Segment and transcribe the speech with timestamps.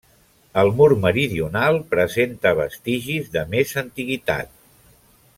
[0.59, 4.51] El mur meridional presenta vestigis de més antiguitat.